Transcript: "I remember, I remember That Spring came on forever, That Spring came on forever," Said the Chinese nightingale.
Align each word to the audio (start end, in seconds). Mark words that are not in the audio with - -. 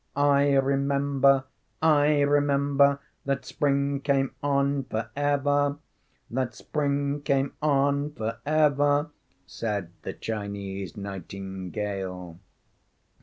"I 0.15 0.53
remember, 0.55 1.43
I 1.79 2.21
remember 2.21 2.97
That 3.25 3.45
Spring 3.45 3.99
came 4.01 4.33
on 4.41 4.85
forever, 4.85 5.77
That 6.31 6.55
Spring 6.55 7.21
came 7.21 7.53
on 7.61 8.11
forever," 8.13 9.11
Said 9.45 9.91
the 10.01 10.13
Chinese 10.13 10.97
nightingale. 10.97 12.39